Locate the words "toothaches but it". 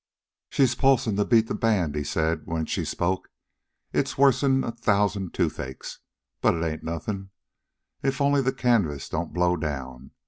5.35-6.63